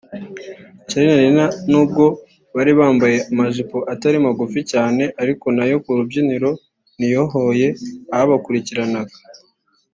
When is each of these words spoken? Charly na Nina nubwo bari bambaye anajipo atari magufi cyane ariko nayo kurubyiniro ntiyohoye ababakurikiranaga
Charly 0.89 1.11
na 1.13 1.19
Nina 1.31 1.45
nubwo 1.69 2.05
bari 2.55 2.71
bambaye 2.79 3.17
anajipo 3.31 3.77
atari 3.93 4.17
magufi 4.25 4.59
cyane 4.71 5.03
ariko 5.21 5.45
nayo 5.57 5.75
kurubyiniro 5.83 6.49
ntiyohoye 6.97 7.67
ababakurikiranaga 8.15 9.15